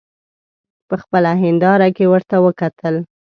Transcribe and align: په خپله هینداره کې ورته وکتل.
په 0.87 0.95
خپله 1.01 1.31
هینداره 1.41 1.89
کې 1.95 2.05
ورته 2.11 2.35
وکتل. 2.45 2.95